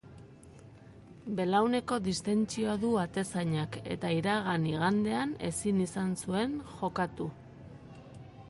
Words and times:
Belauneko 1.39 1.97
distentsioa 2.07 2.73
du 2.85 2.89
atezainak 3.01 3.77
eta 3.97 4.13
iragan 4.23 4.67
igandean 4.71 5.37
ezin 5.51 5.85
izan 5.89 6.13
zuen 6.23 6.61
jokatu. 6.73 7.33